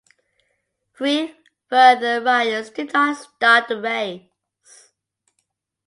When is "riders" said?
2.21-2.71